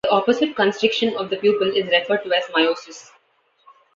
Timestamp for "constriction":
0.55-1.15